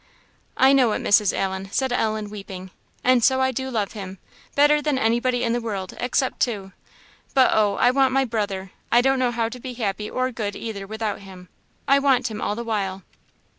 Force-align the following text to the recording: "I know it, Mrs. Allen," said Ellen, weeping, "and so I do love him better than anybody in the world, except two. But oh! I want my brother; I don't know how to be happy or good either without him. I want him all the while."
"I 0.57 0.73
know 0.73 0.93
it, 0.93 1.03
Mrs. 1.03 1.31
Allen," 1.31 1.69
said 1.71 1.91
Ellen, 1.93 2.31
weeping, 2.31 2.71
"and 3.03 3.23
so 3.23 3.39
I 3.39 3.51
do 3.51 3.69
love 3.69 3.91
him 3.91 4.17
better 4.55 4.81
than 4.81 4.97
anybody 4.97 5.43
in 5.43 5.53
the 5.53 5.61
world, 5.61 5.93
except 5.99 6.39
two. 6.39 6.71
But 7.35 7.51
oh! 7.53 7.75
I 7.75 7.91
want 7.91 8.11
my 8.11 8.25
brother; 8.25 8.71
I 8.91 9.01
don't 9.01 9.19
know 9.19 9.29
how 9.29 9.47
to 9.47 9.59
be 9.59 9.75
happy 9.75 10.09
or 10.09 10.31
good 10.31 10.55
either 10.55 10.87
without 10.87 11.19
him. 11.19 11.49
I 11.87 11.99
want 11.99 12.31
him 12.31 12.41
all 12.41 12.55
the 12.55 12.63
while." 12.63 13.03